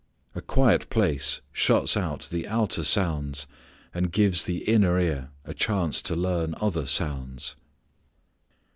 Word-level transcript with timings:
A 0.33 0.41
quiet 0.41 0.89
place 0.89 1.41
shuts 1.53 1.95
out 1.95 2.27
the 2.31 2.47
outer 2.47 2.83
sounds, 2.83 3.45
and 3.93 4.11
gives 4.11 4.45
the 4.45 4.63
inner 4.67 4.99
ear 4.99 5.29
a 5.45 5.53
chance 5.53 6.01
to 6.01 6.15
learn 6.15 6.55
other 6.59 6.87
sounds. 6.87 7.53